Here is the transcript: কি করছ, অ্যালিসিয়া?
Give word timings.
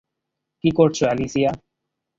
কি 0.63 0.69
করছ, 0.71 0.97
অ্যালিসিয়া? 1.03 1.51